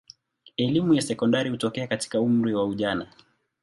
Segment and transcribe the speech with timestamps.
[0.57, 3.07] Elimu ya sekondari hutokea katika umri wa ujana.